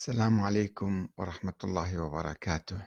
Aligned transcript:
السلام 0.00 0.40
عليكم 0.40 1.08
ورحمة 1.16 1.54
الله 1.64 1.98
وبركاته. 1.98 2.86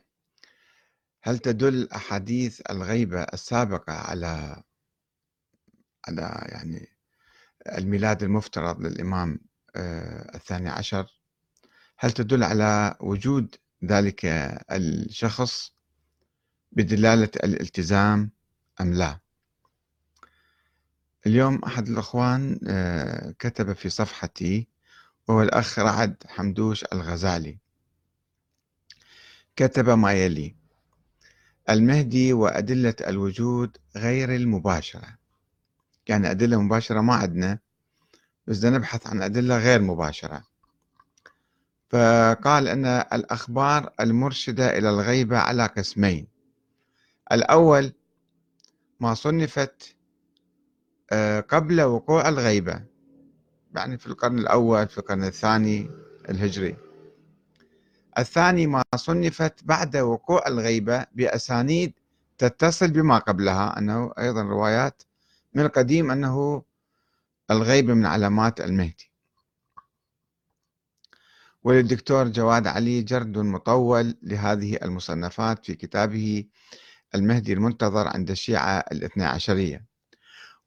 هل 1.21 1.39
تدل 1.39 1.89
أحاديث 1.89 2.61
الغيبة 2.69 3.23
السابقة 3.23 3.93
على 3.93 4.63
على 6.08 6.47
يعني 6.51 6.87
الميلاد 7.77 8.23
المفترض 8.23 8.82
للإمام 8.82 9.39
آه، 9.75 10.36
الثاني 10.36 10.70
عشر؟ 10.70 11.20
هل 11.97 12.11
تدل 12.11 12.43
على 12.43 12.95
وجود 13.00 13.55
ذلك 13.86 14.25
الشخص 14.71 15.73
بدلالة 16.71 17.32
الالتزام 17.43 18.32
أم 18.82 18.93
لا؟ 18.93 19.20
اليوم 21.25 21.55
أحد 21.66 21.88
الأخوان 21.88 22.59
آه، 22.68 23.36
كتب 23.39 23.73
في 23.73 23.89
صفحتي 23.89 24.68
وهو 25.32 25.41
الأخ 25.41 25.79
رعد 25.79 26.23
حمدوش 26.27 26.86
الغزالي. 26.93 27.57
كتب 29.55 29.89
ما 29.89 30.14
يلي 30.14 30.55
المهدي 31.69 32.34
وأدلة 32.34 32.96
الوجود 33.08 33.78
غير 33.96 34.36
المباشرة. 34.36 35.18
يعني 36.08 36.32
أدلة 36.32 36.62
مباشرة 36.62 37.02
ما 37.02 37.14
عندنا 37.14 37.60
بس 38.48 38.66
نبحث 38.66 39.08
عن 39.08 39.22
أدلة 39.22 39.58
غير 39.58 39.82
مباشرة. 39.82 40.44
فقال 41.90 42.68
أن 42.68 42.86
الأخبار 42.86 43.94
المرشدة 44.00 44.77
إلى 44.77 44.90
الغيبة 44.90 45.38
على 45.38 45.66
قسمين. 45.66 46.27
الأول 47.32 47.94
ما 49.00 49.13
صنفت 49.13 49.96
آه، 51.12 51.40
قبل 51.40 51.82
وقوع 51.82 52.30
الغيبة. 52.30 52.91
يعني 53.76 53.98
في 53.98 54.08
القرن 54.08 54.40
الأول 54.40 54.88
في 54.88 54.98
القرن 54.98 55.24
الثاني 55.24 55.90
الهجري. 56.30 56.78
الثاني 58.18 58.68
ما 58.68 58.84
صنفت 58.96 59.64
بعد 59.64 59.98
وقوع 59.98 60.48
الغيبة 60.48 61.05
بأسانيد 61.16 61.94
تتصل 62.38 62.91
بما 62.91 63.18
قبلها 63.18 63.80
أنه 63.80 64.13
أيضا 64.19 64.41
روايات 64.41 65.03
من 65.53 65.66
القديم 65.66 66.11
أنه 66.11 66.63
الغيبة 67.52 67.94
من 67.94 68.05
علامات 68.05 68.61
المهدي. 68.61 69.11
وللدكتور 71.63 72.28
جواد 72.28 72.67
علي 72.67 73.02
جرد 73.02 73.38
مطول 73.38 74.17
لهذه 74.23 74.78
المصنفات 74.83 75.66
في 75.66 75.75
كتابه 75.75 76.45
المهدي 77.16 77.53
المنتظر 77.53 78.08
عند 78.08 78.31
الشيعة 78.31 78.78
الاثنى 78.91 79.23
عشرية. 79.23 79.85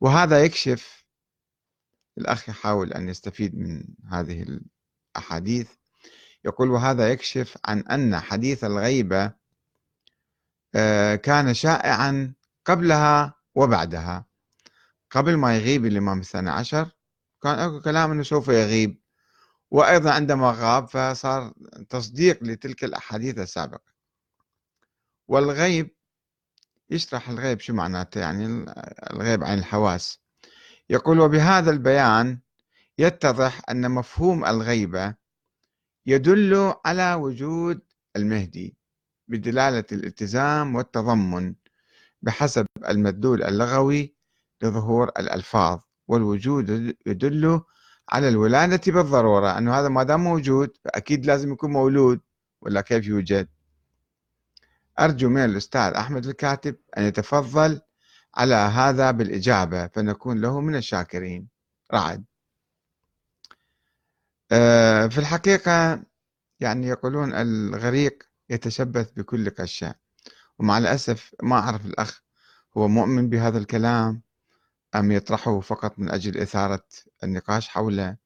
وهذا 0.01 0.45
يكشف 0.45 1.04
الأخ 2.19 2.49
يحاول 2.49 2.93
أن 2.93 3.09
يستفيد 3.09 3.59
من 3.59 3.85
هذه 4.11 4.61
الأحاديث. 5.17 5.71
يقول 6.45 6.71
وهذا 6.71 7.09
يكشف 7.09 7.59
عن 7.65 7.81
أن 7.81 8.21
حديث 8.21 8.65
الغيبة 8.65 9.33
آه، 10.75 11.15
كان 11.15 11.55
شائعا 11.55 12.35
قبلها 12.65 13.35
وبعدها. 13.55 14.27
قبل 15.11 15.37
ما 15.37 15.57
يغيب 15.57 15.87
الإمام 15.87 16.21
الثاني 16.21 16.51
عشر 16.51 16.91
كان 17.43 17.59
أكو 17.59 17.81
كلام 17.81 18.11
أنه 18.11 18.23
سوف 18.23 18.49
يغيب. 18.49 19.01
وأيضا 19.71 20.13
عندما 20.13 20.55
غاب 20.57 20.89
فصار 20.89 21.53
تصديق 21.89 22.43
لتلك 22.43 22.85
الأحاديث 22.85 23.39
السابقة. 23.39 23.93
والغيب 25.29 25.97
يشرح 26.91 27.29
الغيب 27.29 27.61
شو 27.61 27.73
معناته؟ 27.75 28.21
يعني 28.21 28.65
الغيب 29.11 29.45
عن 29.45 29.59
الحواس. 29.59 30.24
يقول 30.91 31.21
وبهذا 31.21 31.71
البيان 31.71 32.39
يتضح 32.99 33.61
أن 33.71 33.91
مفهوم 33.91 34.45
الغيبة 34.45 35.15
يدل 36.07 36.75
على 36.87 37.15
وجود 37.15 37.81
المهدي 38.17 38.77
بدلالة 39.29 39.85
الالتزام 39.93 40.75
والتضمن 40.75 41.55
بحسب 42.23 42.67
المدلول 42.89 43.43
اللغوي 43.43 44.15
لظهور 44.63 45.09
الألفاظ 45.19 45.81
والوجود 46.09 46.69
يدل 47.07 47.61
على 48.09 48.29
الولادة 48.29 48.93
بالضرورة 48.93 49.59
أنه 49.59 49.75
هذا 49.81 49.89
ما 49.89 50.03
دام 50.03 50.25
موجود 50.25 50.77
فأكيد 50.85 51.27
لازم 51.27 51.53
يكون 51.53 51.71
مولود 51.71 52.21
ولا 52.61 52.81
كيف 52.81 53.07
يوجد؟ 53.07 53.49
أرجو 55.01 55.29
من 55.29 55.45
الأستاذ 55.45 55.93
أحمد 55.93 56.27
الكاتب 56.27 56.77
أن 56.99 57.03
يتفضل 57.03 57.81
على 58.35 58.55
هذا 58.55 59.11
بالإجابة 59.11 59.87
فنكون 59.87 60.41
له 60.41 60.61
من 60.61 60.77
الشاكرين. 60.77 61.49
رعد 61.93 62.25
آه، 64.53 65.07
في 65.07 65.19
الحقيقة 65.19 66.03
يعني 66.61 66.87
يقولون 66.87 67.33
الغريق 67.35 68.23
يتشبث 68.51 69.11
بكل 69.13 69.51
قشة 69.51 69.95
ومع 70.59 70.79
الأسف 70.79 71.35
ما 71.43 71.57
أعرف 71.57 71.87
الأخ 71.87 72.23
هو 72.77 72.89
مؤمن 72.89 73.29
بهذا 73.29 73.59
الكلام 73.59 74.23
أم 74.95 75.13
يطرحه 75.13 75.61
فقط 75.61 75.99
من 75.99 76.11
أجل 76.11 76.39
إثارة 76.39 76.85
النقاش 77.25 77.69
حوله 77.69 78.17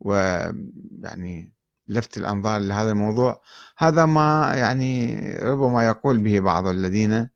ويعني 0.00 1.52
لفت 1.88 2.18
الأنظار 2.18 2.60
لهذا 2.60 2.90
الموضوع. 2.90 3.42
هذا 3.78 4.06
ما 4.06 4.54
يعني 4.56 5.16
ربما 5.36 5.86
يقول 5.86 6.18
به 6.18 6.40
بعض 6.40 6.66
الذين 6.66 7.30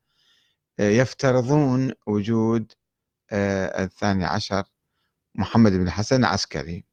يفترضون 0.91 1.93
وجود 2.07 2.73
آه، 3.33 3.85
الثاني 3.85 4.25
عشر 4.25 4.65
محمد 5.35 5.73
بن 5.73 5.83
الحسن 5.87 6.17
العسكري 6.21 6.85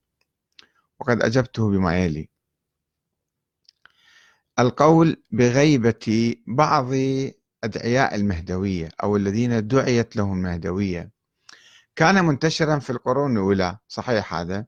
وقد 0.99 1.21
أجبته 1.23 1.69
بما 1.71 2.03
يلي. 2.05 2.29
القول 4.59 5.23
بغيبة 5.31 6.35
بعض 6.47 6.87
أدعياء 7.63 8.15
المهدوية 8.15 8.89
أو 9.03 9.15
الذين 9.15 9.67
دعيت 9.67 10.15
لهم 10.15 10.37
المهدوية. 10.37 11.11
كان 11.95 12.25
منتشرا 12.25 12.79
في 12.79 12.89
القرون 12.89 13.31
الأولى 13.33 13.77
صحيح 13.87 14.33
هذا؟ 14.33 14.65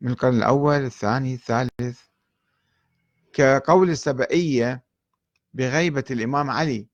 من 0.00 0.10
القرن 0.10 0.36
الأول 0.36 0.84
الثاني 0.84 1.34
الثالث. 1.34 2.00
كقول 3.32 3.90
السبئية 3.90 4.84
بغيبة 5.54 6.04
الإمام 6.10 6.50
علي. 6.50 6.88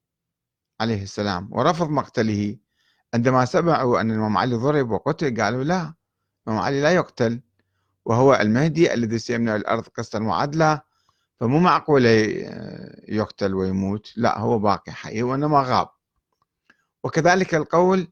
عليه 0.81 1.03
السلام 1.03 1.49
ورفض 1.53 1.91
مقتله. 1.91 2.57
عندما 3.15 3.45
سمعوا 3.45 4.01
أن 4.01 4.11
الإمام 4.11 4.39
علي 4.39 4.55
ضرب 4.55 4.91
وقتل 4.91 5.43
قالوا 5.43 5.65
لا 5.65 5.95
الإمام 6.47 6.63
علي 6.63 6.81
لا 6.81 6.91
يقتل 6.91 7.41
وهو 8.05 8.35
المهدي 8.35 8.95
الذي 8.95 9.19
سيمنع 9.19 9.57
الأرض 9.57 9.89
قسطا 9.89 10.23
وعدلا 10.23 10.85
فمو 11.41 11.59
معقول 11.59 12.07
يقتل 13.09 13.55
ويموت. 13.55 14.13
لا 14.17 14.39
هو 14.39 14.59
باقي 14.59 14.93
حي 14.93 15.23
وإنما 15.23 15.63
غاب. 15.63 15.89
وكذلك 17.05 17.55
القول 17.55 18.09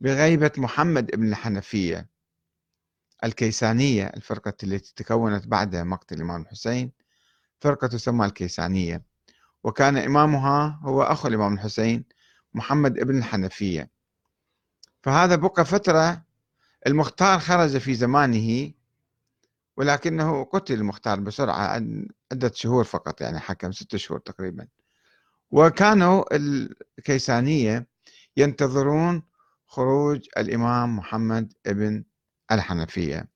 بغيبة 0.00 0.52
محمد 0.56 1.06
بن 1.06 1.28
الحنفية 1.28 2.08
الكيسانية 3.24 4.06
الفرقة 4.06 4.54
التي 4.62 4.92
تكونت 4.96 5.46
بعد 5.46 5.76
مقتل 5.76 6.16
الإمام 6.16 6.42
الحسين 6.42 6.92
فرقة 7.60 7.86
تسمى 7.86 8.26
الكيسانية. 8.26 9.07
وكان 9.68 9.96
إمامها 9.96 10.80
هو 10.82 11.02
أخو 11.02 11.28
الإمام 11.28 11.54
الحسين 11.54 12.04
محمد 12.54 12.98
ابن 12.98 13.18
الحنفية. 13.18 13.90
فهذا 15.02 15.36
بقى 15.36 15.64
فترة 15.64 16.22
المختار 16.86 17.38
خرج 17.38 17.78
في 17.78 17.94
زمانه 17.94 18.72
ولكنه 19.76 20.44
قتل 20.44 20.74
المختار 20.74 21.20
بسرعة 21.20 21.82
عدة 22.32 22.52
شهور 22.54 22.84
فقط 22.84 23.20
يعني 23.20 23.38
حكم 23.38 23.72
ستة 23.72 23.98
شهور 23.98 24.20
تقريبا. 24.20 24.66
وكانوا 25.50 26.24
الكيسانية 26.36 27.86
ينتظرون 28.36 29.22
خروج 29.66 30.26
الإمام 30.38 30.96
محمد 30.96 31.52
ابن 31.66 32.04
الحنفية. 32.52 33.28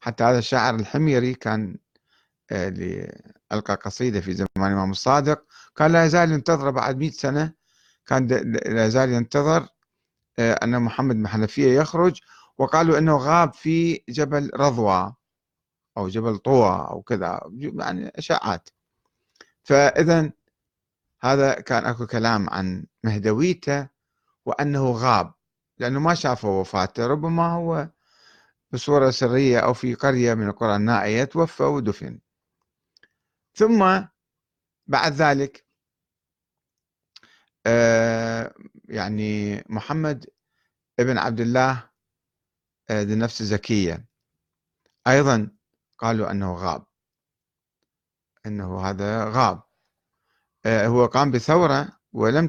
حتى 0.00 0.24
هذا 0.24 0.38
الشاعر 0.38 0.74
الحميري 0.74 1.34
كان 1.34 1.76
ألقى 2.52 3.74
قصيدة 3.74 4.20
في 4.20 4.34
زمان 4.34 4.48
الإمام 4.58 4.90
الصادق. 4.90 5.44
كان 5.76 5.92
لا 5.92 6.04
يزال 6.04 6.32
ينتظر 6.32 6.70
بعد 6.70 6.96
مئة 6.96 7.10
سنة. 7.10 7.52
كان 8.06 8.26
لا 8.66 8.86
يزال 8.86 9.12
ينتظر 9.12 9.68
آه، 10.38 10.52
أن 10.54 10.82
محمد 10.82 11.16
بن 11.16 11.28
حنفية 11.28 11.80
يخرج. 11.80 12.20
وقالوا 12.58 12.98
أنه 12.98 13.16
غاب 13.16 13.54
في 13.54 14.02
جبل 14.08 14.50
رضوى 14.54 15.14
أو 15.96 16.08
جبل 16.08 16.38
طوى 16.38 16.86
أو 16.90 17.02
كذا 17.02 17.40
يعني 17.58 18.12
إشاعات. 18.16 18.68
فإذا 19.64 20.32
هذا 21.22 21.54
كان 21.54 21.84
أكو 21.86 22.06
كلام 22.06 22.50
عن 22.50 22.86
مهدويته 23.04 23.88
وأنه 24.46 24.92
غاب 24.92 25.34
لأنه 25.78 26.00
ما 26.00 26.14
شافوا 26.14 26.60
وفاته. 26.60 27.06
ربما 27.06 27.52
هو 27.52 27.88
بصورة 28.72 29.10
سرية 29.10 29.58
أو 29.58 29.74
في 29.74 29.94
قرية 29.94 30.34
من 30.34 30.48
القرى 30.48 30.76
النائية 30.76 31.24
توفى 31.24 31.62
ودفن. 31.62 32.18
ثم 33.54 34.00
بعد 34.86 35.12
ذلك 35.12 35.66
آه، 37.66 38.54
يعني 38.84 39.64
محمد 39.68 40.26
ابن 41.00 41.18
عبد 41.18 41.40
الله 41.40 41.90
آه، 42.90 43.02
ذي 43.02 43.12
النفس 43.12 43.40
الزكية. 43.40 44.06
أيضا 45.06 45.50
قالوا 45.98 46.30
أنه 46.30 46.54
غاب 46.54 46.86
أنه 48.46 48.80
هذا 48.80 49.24
غاب. 49.24 49.62
آه، 50.66 50.86
هو 50.86 51.06
قام 51.06 51.30
بثورة 51.30 51.88
ولم 52.12 52.48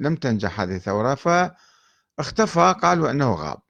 لم 0.00 0.16
تنجح 0.16 0.60
هذه 0.60 0.76
الثورة 0.76 1.14
فاختفى 1.14 2.74
قالوا 2.82 3.10
أنه 3.10 3.34
غاب. 3.34 3.62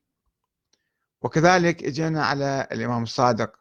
وكذلك 1.22 1.84
إجينا 1.84 2.26
على 2.26 2.68
الإمام 2.72 3.02
الصادق 3.02 3.59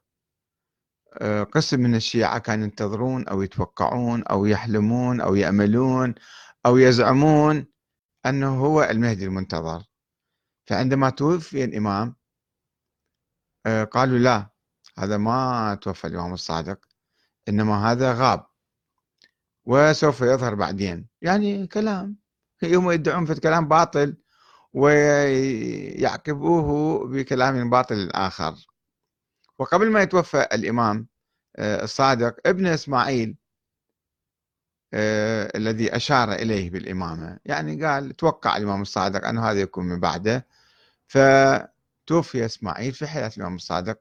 قسم 1.51 1.79
من 1.79 1.95
الشيعة 1.95 2.39
كانوا 2.39 2.63
ينتظرون 2.63 3.27
أو 3.27 3.41
يتوقعون 3.41 4.23
أو 4.23 4.45
يحلمون 4.45 5.21
أو 5.21 5.35
يأملون 5.35 6.15
أو 6.65 6.77
يزعمون 6.77 7.65
أنه 8.25 8.65
هو 8.65 8.83
المهدي 8.83 9.25
المنتظر. 9.25 9.83
فعندما 10.65 11.09
توفي 11.09 11.63
الإمام 11.63 12.15
آه، 13.65 13.83
قالوا 13.83 14.17
لا 14.17 14.49
هذا 14.97 15.17
ما 15.17 15.75
توفى 15.81 16.07
الإمام 16.07 16.33
الصادق 16.33 16.79
إنما 17.49 17.91
هذا 17.91 18.13
غاب 18.13 18.45
وسوف 19.65 20.21
يظهر 20.21 20.55
بعدين. 20.55 21.07
يعني 21.21 21.67
كلام 21.67 22.17
هم 22.63 22.91
يدعون 22.91 23.25
في 23.25 23.35
كلام 23.35 23.67
باطل 23.67 24.17
ويعقبوه 24.73 26.27
بكلام 27.07 27.69
باطل 27.69 28.09
آخر. 28.11 28.68
وقبل 29.59 29.91
ما 29.91 30.01
يتوفى 30.01 30.47
الإمام 30.53 31.07
آه، 31.55 31.83
الصادق 31.83 32.35
ابن 32.45 32.65
إسماعيل 32.67 33.35
آه، 34.93 35.51
الذي 35.57 35.95
أشار 35.95 36.33
إليه 36.33 36.69
بالإمامة. 36.69 37.39
يعني 37.45 37.85
قال 37.85 38.15
توقع 38.15 38.57
الإمام 38.57 38.81
الصادق 38.81 39.27
أنه 39.27 39.51
هذا 39.51 39.61
يكون 39.61 39.85
من 39.85 39.99
بعده. 39.99 40.47
فتوفي 41.07 42.45
إسماعيل 42.45 42.93
في 42.93 43.07
حياة 43.07 43.31
الإمام 43.37 43.55
الصادق. 43.55 43.99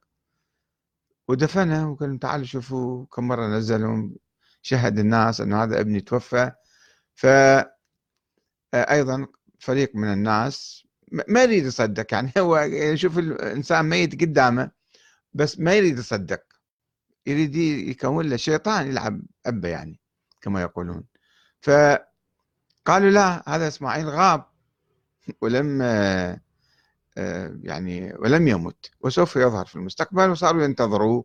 ودفنه 1.28 1.90
وقال 1.92 2.18
تعالوا 2.18 2.46
شوفوا 2.46 3.06
كم 3.06 3.28
مرة 3.28 3.46
نزلهم 3.46 4.16
شهد 4.62 4.98
الناس 4.98 5.40
أن 5.40 5.52
هذا 5.52 5.80
ابني 5.80 6.00
توفى. 6.00 6.52
فأيضا 7.14 7.68
فريق 9.60 9.96
من 9.96 10.12
الناس 10.12 10.86
ما 11.28 11.42
يريد 11.42 11.64
يصدق 11.66 12.14
يعني 12.14 12.32
هو 12.38 12.58
يشوف 12.58 13.18
الإنسان 13.18 13.84
ميت 13.88 14.20
قدامه. 14.22 14.77
بس 15.34 15.58
ما 15.58 15.74
يريد 15.74 15.98
يصدق 15.98 16.42
يريد 17.26 17.56
يكون 17.56 18.28
له 18.28 18.36
شيطان 18.36 18.86
يلعب 18.86 19.20
أبه 19.46 19.68
يعني 19.68 20.00
كما 20.40 20.62
يقولون. 20.62 21.04
فقالوا 21.60 23.10
لا 23.10 23.42
هذا 23.48 23.68
إسماعيل 23.68 24.08
غاب 24.08 24.44
ولم 25.40 25.82
يعني 27.62 28.14
ولم 28.18 28.48
يمت 28.48 28.90
وسوف 29.00 29.36
يظهر 29.36 29.66
في 29.66 29.76
المستقبل 29.76 30.30
وصاروا 30.30 30.62
ينتظروه. 30.64 31.24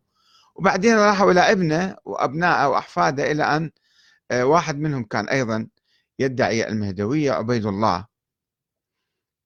وبعدين 0.56 0.96
راحوا 0.98 1.32
إلى 1.32 1.40
ابنه 1.52 1.98
وأبنائه 2.06 2.68
وأحفاده 2.68 3.32
إلى 3.32 3.44
أن 3.44 3.72
آه، 4.32 4.46
واحد 4.46 4.80
منهم 4.80 5.04
كان 5.04 5.30
أيضا 5.30 5.68
يدعي 6.20 6.68
المهدوية 6.68 7.32
عبيد 7.32 7.66
الله 7.66 8.08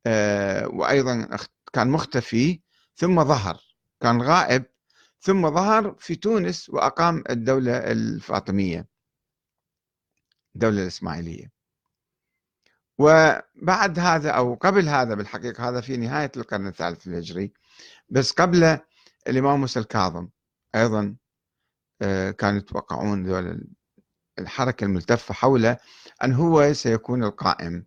آه، 0.06 0.68
وأيضا 0.68 1.38
كان 1.74 1.90
مختفي 1.90 2.62
ثم 2.96 3.24
ظهر. 3.24 3.67
كان 4.00 4.22
غائب 4.22 4.66
ثم 5.20 5.50
ظهر 5.50 5.96
في 6.00 6.16
تونس 6.16 6.70
وأقام 6.70 7.24
الدولة 7.30 7.78
الفاطمية 7.78 8.88
الدولة 10.56 10.82
الإسماعيلية. 10.82 11.52
وبعد 12.98 14.00
هذا 14.00 14.32
أو 14.32 14.54
قبل 14.56 14.90
هذا 14.90 15.16
بالحقيقة 15.16 15.70
هذا 15.70 15.82
في 15.82 15.98
نهاية 15.98 16.32
القرن 16.38 16.68
الثالث 16.68 17.08
الهجري 17.08 17.54
بس 18.10 18.32
قبل 18.32 18.80
الإمام 19.28 19.60
موسى 19.62 19.80
الكاظم 19.80 20.30
أيضا 20.76 21.16
آه، 22.02 22.32
كانوا 22.32 22.60
يتوقعون 22.60 23.60
الحركة 24.40 24.84
الملتفة 24.86 25.34
حوله 25.34 25.78
أن 26.24 26.34
هو 26.34 26.74
سيكون 26.74 27.24
القائم 27.24 27.86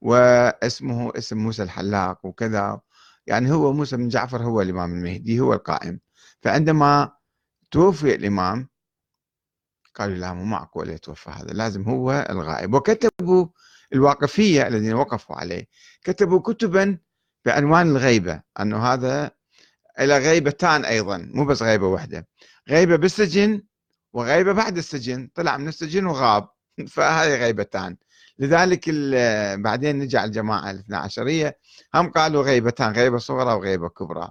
واسمه 0.00 1.12
اسم 1.16 1.38
موسى 1.38 1.62
الحلاق 1.62 2.26
وكذا. 2.26 2.80
يعني 3.28 3.52
هو 3.52 3.72
موسى 3.72 3.96
بن 3.96 4.08
جعفر 4.08 4.42
هو 4.42 4.62
الإمام 4.62 4.92
المهدي 4.92 5.40
هو 5.40 5.52
القائم. 5.54 6.00
فعندما 6.42 7.12
توفي 7.70 8.14
الإمام 8.14 8.68
قالوا 9.94 10.16
لا 10.16 10.32
مو 10.32 10.44
معقول 10.44 10.88
يتوفى 10.88 11.30
هذا 11.30 11.52
لازم 11.52 11.82
هو 11.82 12.26
الغائب. 12.30 12.74
وكتبوا 12.74 13.46
الواقفية 13.92 14.66
الذين 14.66 14.94
وقفوا 14.94 15.36
عليه 15.36 15.66
كتبوا 16.04 16.40
كتبا 16.40 16.98
بعنوان 17.44 17.86
الغيبة 17.90 18.42
أنه 18.60 18.92
هذا 18.92 19.30
إلى 20.00 20.18
غيبتان 20.18 20.84
أيضا 20.84 21.30
مو 21.34 21.44
بس 21.44 21.62
غيبة 21.62 21.86
واحدة 21.86 22.28
غيبة 22.68 22.96
بالسجن 22.96 23.62
وغيبة 24.12 24.52
بعد 24.52 24.76
السجن 24.76 25.30
طلع 25.34 25.56
من 25.56 25.68
السجن 25.68 26.06
وغاب. 26.06 26.48
فهذه 26.86 27.34
غيبتان 27.36 27.96
لذلك 28.38 28.90
بعدين 29.60 29.98
نجي 29.98 30.18
على 30.18 30.26
الجماعة 30.28 30.70
الاثنى 30.70 30.96
عشرية 30.96 31.58
هم 31.94 32.10
قالوا 32.10 32.42
غيبتان 32.42 32.92
غيبة 32.92 33.18
صغرى 33.18 33.54
وغيبة 33.54 33.88
كبرى. 33.88 34.30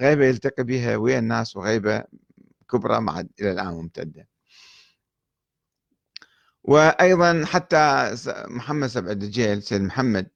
غيبة 0.00 0.24
يلتقي 0.24 0.64
بها 0.64 0.96
ويا 0.96 1.18
الناس 1.18 1.56
وغيبة 1.56 2.04
كبرى 2.70 3.00
مع 3.00 3.20
إلى 3.20 3.52
الآن 3.52 3.66
ممتدة. 3.66 4.28
وأيضا 6.64 7.44
حتى 7.46 8.14
محمد 8.48 8.88
سبع 8.88 9.10
الدجيل 9.10 9.62
سيد 9.62 9.82
محمد. 9.82 10.30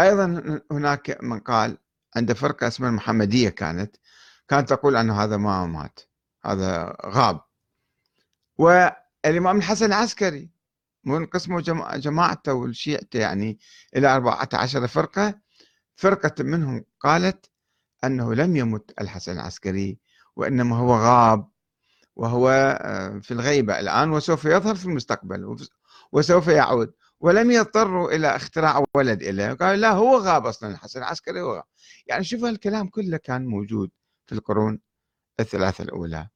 أيضا 0.00 0.60
هناك 0.70 1.22
من 1.22 1.40
قال 1.40 1.78
عنده 2.16 2.34
فرقة 2.34 2.68
اسمها 2.68 2.90
المحمدية 2.90 3.48
كانت 3.48 3.96
كانت 4.48 4.68
تقول 4.68 4.96
أنه 4.96 5.24
هذا 5.24 5.36
ما 5.36 5.66
مات 5.66 6.00
هذا 6.44 6.96
غاب. 7.06 7.40
والإمام 8.58 9.58
الحسن 9.58 9.86
العسكري 9.86 10.50
من 11.04 11.26
قسمه 11.26 11.60
جماعته 11.96 12.52
والشيعته 12.54 13.18
يعني 13.18 13.58
إلى 13.96 14.14
14 14.14 14.86
فرقة. 14.86 15.34
فرقة 15.96 16.34
منهم 16.44 16.84
قالت 17.00 17.50
أنه 18.04 18.34
لم 18.34 18.56
يمت 18.56 18.92
الحسن 19.00 19.32
العسكري 19.32 19.98
وإنما 20.36 20.76
هو 20.76 20.94
غاب 20.94 21.48
وهو 22.16 22.48
آه، 22.80 23.18
في 23.18 23.30
الغيبة 23.34 23.80
الآن 23.80 24.10
وسوف 24.10 24.44
يظهر 24.44 24.74
في 24.74 24.86
المستقبل 24.86 25.56
وسوف 26.12 26.48
يعود. 26.48 26.92
ولم 27.20 27.50
يضطروا 27.50 28.12
إلى 28.12 28.36
اختراع 28.36 28.84
ولد 28.94 29.22
له 29.22 29.54
قالوا 29.54 29.76
لا 29.76 29.90
هو 29.90 30.18
غاب 30.18 30.46
أصلا 30.46 30.70
الحسن 30.70 30.98
العسكري 30.98 31.40
هو 31.40 31.54
غاب. 31.54 31.64
يعني 32.06 32.24
شوف 32.24 32.44
الكلام 32.44 32.88
كله 32.88 33.16
كان 33.16 33.46
موجود 33.46 33.90
في 34.26 34.34
القرون 34.34 34.80
الثلاثة 35.40 35.84
الأولى. 35.84 36.28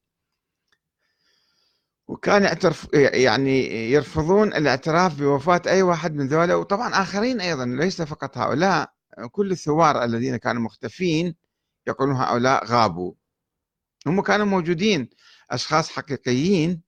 وكان 2.07 2.43
يعترف 2.43 2.87
يعني 2.93 3.91
يرفضون 3.91 4.53
الاعتراف 4.53 5.19
بوفاة 5.19 5.61
أي 5.67 5.81
واحد 5.81 6.15
من 6.15 6.27
ذولا 6.27 6.55
وطبعا 6.55 6.89
آخرين 6.93 7.41
أيضا 7.41 7.65
ليس 7.65 8.01
فقط 8.01 8.37
هؤلاء 8.37 8.93
كل 9.31 9.51
الثوار 9.51 10.03
الذين 10.03 10.37
كانوا 10.37 10.61
مختفين 10.61 11.35
يقولون 11.87 12.15
هؤلاء 12.15 12.65
غابوا. 12.65 13.13
هم 14.07 14.21
كانوا 14.21 14.45
موجودين 14.45 15.09
أشخاص 15.51 15.89
حقيقيين 15.89 16.81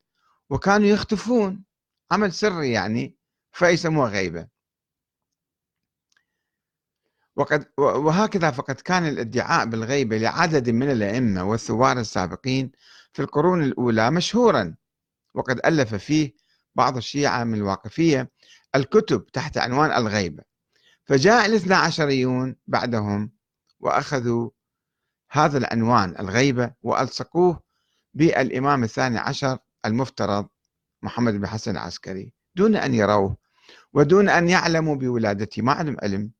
وكانوا 0.49 0.87
يختفون. 0.87 1.63
عمل 2.11 2.33
سري 2.33 2.71
يعني 2.71 3.15
فيسموها 3.51 4.09
غيبة. 4.09 4.47
وقد 7.35 7.67
وهكذا 7.77 8.51
فقد 8.51 8.75
كان 8.75 9.07
الادعاء 9.07 9.65
بالغيبة 9.65 10.17
لعدد 10.17 10.69
من 10.69 10.91
الأئمة 10.91 11.43
والثوار 11.43 11.99
السابقين 11.99 12.71
في 13.13 13.21
القرون 13.21 13.63
الأولى 13.63 14.11
مشهورا. 14.11 14.75
وقد 15.37 15.59
ألف 15.65 15.95
فيه 15.95 16.33
بعض 16.75 16.97
الشيعة 16.97 17.43
من 17.43 17.53
الواقفية 17.53 18.31
الكتب 18.75 19.25
تحت 19.25 19.57
عنوان 19.57 19.91
الغيبة. 19.91 20.43
فجاء 21.05 21.45
الاثنى 21.45 21.73
عشريون 21.73 22.55
بعدهم 22.67 23.31
وأخذوا 23.79 24.49
هذا 25.31 25.57
العنوان 25.57 26.15
الغيبة 26.19 26.73
وألصقوه 26.81 27.61
بالإمام 28.13 28.83
الثاني 28.83 29.17
عشر 29.17 29.57
المفترض 29.85 30.47
محمد 31.01 31.33
بن 31.33 31.47
حسن 31.47 31.71
العسكري 31.71 32.33
دون 32.55 32.75
أن 32.75 32.93
يروه 32.93 33.37
ودون 33.93 34.29
أن 34.29 34.49
يعلموا 34.49 34.95
بولادته 34.95 35.61
ما 35.61 35.71
عندهم 35.71 35.97
علم 36.03 36.31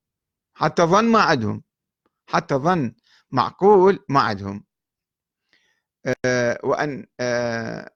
حتى 0.54 0.84
ظن 0.84 1.06
ما 1.06 1.22
عندهم 1.22 1.63
حتى 2.27 2.56
ظن 2.56 2.94
معقول 3.32 4.06
ما 4.10 4.20
عندهم. 4.20 4.63
آه، 6.25 6.60
وأن 6.63 7.06
آه، 7.20 7.92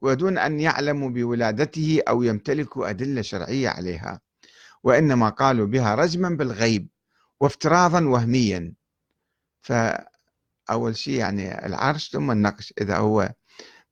ودون 0.00 0.38
أن 0.38 0.60
يعلموا 0.60 1.10
بولادته 1.10 2.02
أو 2.08 2.22
يمتلكوا 2.22 2.90
أدلة 2.90 3.22
شرعية 3.22 3.68
عليها 3.68 4.20
وإنما 4.84 5.28
قالوا 5.28 5.66
بها 5.66 5.94
رجما 5.94 6.28
بالغيب 6.28 6.88
وافتراضا 7.40 8.04
وهميا. 8.04 8.74
فأول 9.62 10.96
شيء 10.96 11.14
يعني 11.14 11.66
العرش 11.66 12.10
ثم 12.10 12.30
النقش 12.30 12.74
إذا 12.80 12.96
هو 12.96 13.32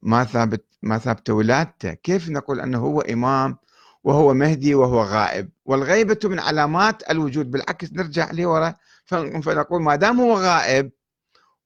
ما 0.02 0.24
ثابت 0.24 0.64
ما 0.82 0.98
ثابت 0.98 1.30
ولادته 1.30 1.94
كيف 1.94 2.28
نقول 2.28 2.60
أنه 2.60 2.78
هو 2.78 3.00
إمام 3.00 3.56
وهو 4.04 4.34
مهدي 4.34 4.74
وهو 4.74 5.02
غائب؟ 5.02 5.50
والغيبة 5.64 6.18
من 6.24 6.40
علامات 6.40 7.10
الوجود 7.10 7.50
بالعكس 7.50 7.92
نرجع 7.92 8.30
لورا 8.32 8.74
فنقول 9.04 9.82
ما 9.82 9.96
دام 9.96 10.20
هو 10.20 10.34
غائب 10.38 10.90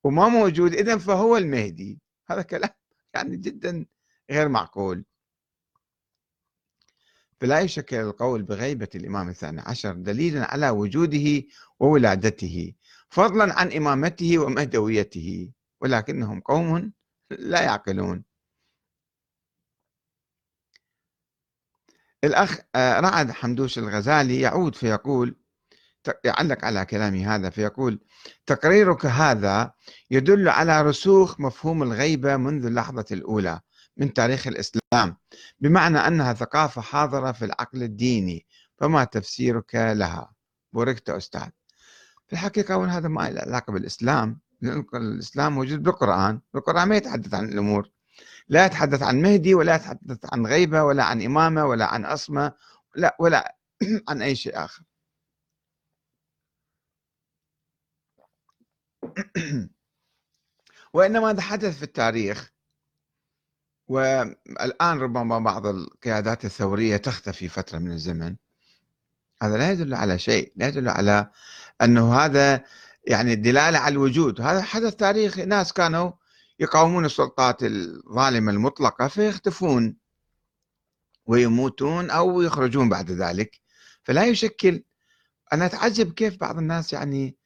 وما 0.03 0.27
موجود 0.27 0.73
إذا 0.73 0.97
فهو 0.97 1.37
المهدي. 1.37 1.99
هذا 2.29 2.41
كلام 2.41 2.69
يعني 3.13 3.37
جدا 3.37 3.85
غير 4.31 4.49
معقول. 4.49 5.05
فلا 7.41 7.59
يشكل 7.59 7.95
القول 7.95 8.43
بغيبة 8.43 8.87
الإمام 8.95 9.29
الثاني 9.29 9.61
عشر 9.61 9.93
دليلا 9.93 10.51
على 10.51 10.69
وجوده 10.69 11.43
وولادته 11.79 12.73
فضلا 13.09 13.59
عن 13.59 13.71
إمامته 13.71 14.39
ومهدويته 14.39 15.51
ولكنهم 15.81 16.39
قوم 16.41 16.93
لا 17.31 17.61
يعقلون. 17.61 18.23
الأخ 22.23 22.59
آه، 22.75 22.99
رعد 22.99 23.31
حمدوش 23.31 23.77
الغزالي 23.77 24.41
يعود 24.41 24.75
فيقول 24.75 25.35
يعلق 26.23 26.65
على 26.65 26.85
كلامي 26.85 27.25
هذا 27.25 27.49
فيقول 27.49 27.99
تقريرك 28.45 29.05
هذا 29.05 29.73
يدل 30.11 30.49
على 30.49 30.81
رسوخ 30.81 31.39
مفهوم 31.39 31.83
الغيبة 31.83 32.37
منذ 32.37 32.65
اللحظة 32.65 33.05
الأولى 33.11 33.61
من 33.97 34.13
تاريخ 34.13 34.47
الإسلام. 34.47 35.17
بمعنى 35.59 35.97
أنها 35.97 36.33
ثقافة 36.33 36.81
حاضرة 36.81 37.31
في 37.31 37.45
العقل 37.45 37.83
الديني 37.83 38.45
فما 38.77 39.03
تفسيرك 39.03 39.75
لها. 39.75 40.33
بوركت 40.73 41.09
أستاذ. 41.09 41.49
في 42.27 42.33
الحقيقة 42.33 42.97
هذا 42.97 43.07
ما 43.07 43.29
له 43.29 43.41
علاقة 43.41 43.73
بالإسلام 43.73 44.39
الإسلام 44.93 45.53
موجود 45.53 45.83
بالقرآن. 45.83 46.41
القرآن 46.55 46.87
ما 46.87 46.95
يتحدث 46.97 47.33
عن 47.33 47.49
الأمور. 47.49 47.89
لا 48.49 48.65
يتحدث 48.65 49.03
عن 49.03 49.21
مهدي 49.21 49.55
ولا 49.55 49.75
يتحدث 49.75 50.33
عن 50.33 50.45
غيبة 50.47 50.83
ولا 50.83 51.03
عن 51.03 51.21
إمامة 51.21 51.65
ولا 51.65 51.85
عن 51.85 52.05
أصمة 52.05 52.53
لا 52.95 53.15
ولا 53.19 53.55
عن 54.09 54.21
أي 54.21 54.35
شيء 54.35 54.65
آخر. 54.65 54.83
وإنما 60.93 61.29
هذا 61.29 61.41
حدث 61.41 61.77
في 61.77 61.83
التاريخ. 61.83 62.51
والآن 63.91 64.99
ربما 64.99 65.39
بعض 65.39 65.67
القيادات 65.67 66.45
الثورية 66.45 66.97
تختفي 66.97 67.47
فترة 67.47 67.77
من 67.79 67.91
الزمن. 67.91 68.35
هذا 69.43 69.57
لا 69.57 69.71
يدل 69.71 69.93
على 69.93 70.19
شيء 70.19 70.53
لا 70.55 70.67
يدل 70.67 70.89
على 70.89 71.31
أنه 71.81 72.15
هذا 72.15 72.63
يعني 73.07 73.33
الدلالة 73.33 73.79
على 73.79 73.93
الوجود. 73.93 74.41
هذا 74.41 74.61
حدث 74.61 74.95
تاريخي 74.95 75.45
ناس 75.45 75.73
كانوا 75.73 76.11
يقاومون 76.59 77.05
السلطات 77.05 77.63
الظالمة 77.63 78.51
المطلقة 78.51 79.07
فيختفون 79.07 79.97
ويموتون 81.25 82.09
أو 82.09 82.41
يخرجون 82.41 82.89
بعد 82.89 83.11
ذلك. 83.11 83.59
فلا 84.03 84.25
يشكل 84.25 84.83
أنا 85.53 85.65
أتعجب 85.65 86.13
كيف 86.13 86.37
بعض 86.37 86.57
الناس 86.57 86.93
يعني 86.93 87.37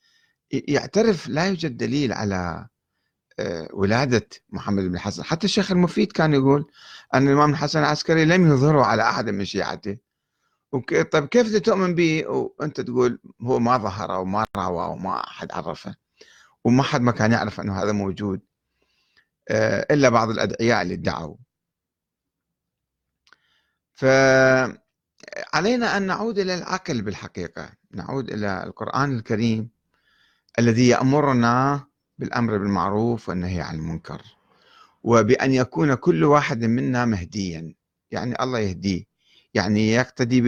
يعترف 0.52 1.28
لا 1.28 1.46
يوجد 1.46 1.78
دليل 1.78 2.14
على 2.14 2.68
ولادة 3.74 4.27
محمد 4.50 4.84
بن 4.84 4.96
الحسن 4.96 5.24
حتى 5.24 5.46
الشيخ 5.46 5.72
المفيد 5.72 6.12
كان 6.12 6.34
يقول 6.34 6.72
أن 7.13 7.27
الإمام 7.27 7.51
الحسن 7.51 7.80
العسكري 7.80 8.25
لم 8.25 8.51
يظهره 8.51 8.86
على 8.86 9.04
أحد 9.10 9.30
من 9.30 9.46
شيعته. 9.46 9.98
طيب 11.12 11.25
كيف 11.25 11.58
تؤمن 11.58 11.96
به؟ 11.96 12.27
وأنت 12.27 12.82
تقول 12.82 13.20
هو 13.42 13.60
ما 13.60 13.77
ظهر 13.77 14.12
وما 14.12 14.46
روى 14.58 14.88
وما 14.88 15.24
أحد 15.27 15.51
عرفه. 15.51 15.96
وما 16.63 16.84
حد 16.84 17.01
ما 17.01 17.12
كان 17.12 17.32
يعرف 17.32 17.60
أنه 17.60 17.84
هذا 17.84 17.92
موجود 17.92 18.42
آه، 19.50 19.88
إلا 19.94 20.10
بعض 20.10 20.30
الأدعياء 20.30 20.82
اللي 20.82 20.94
ادعوا. 20.94 21.36
فعلينا 23.94 24.77
أن 25.98 26.08
نعود 26.08 26.39
إلى 26.39 26.56
العقل 26.56 27.01
بالحقيقة. 27.01 27.70
نعود 27.92 28.30
إلى 28.30 28.63
القرآن 28.63 29.18
الكريم 29.18 29.70
الذي 30.60 30.88
يأمرنا 30.88 31.86
بالأمر 32.17 32.57
بالمعروف 32.57 33.29
والنهي 33.29 33.62
عن 33.62 33.75
المنكر 33.75 34.22
وبأن 35.03 35.51
يكون 35.51 35.93
كل 35.95 36.24
واحد 36.24 36.63
منا 36.63 37.05
مهديا 37.05 37.74
يعني 38.12 38.43
الله 38.43 38.60
يهديه 38.60 39.03
يعني 39.53 39.91
يقتدي 39.93 40.41